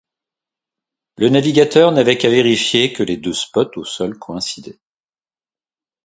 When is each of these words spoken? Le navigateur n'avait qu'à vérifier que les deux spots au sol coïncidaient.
Le 1.17 1.29
navigateur 1.29 1.91
n'avait 1.91 2.17
qu'à 2.17 2.31
vérifier 2.31 2.91
que 2.91 3.03
les 3.03 3.17
deux 3.17 3.35
spots 3.35 3.69
au 3.75 3.83
sol 3.85 4.17
coïncidaient. 4.17 4.79